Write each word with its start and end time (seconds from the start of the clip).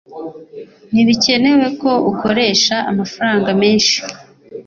ntibikenewe 0.91 1.65
ko 1.81 1.91
ukoresha 2.11 2.75
amafaranga 2.91 3.49
menshi 3.61 3.97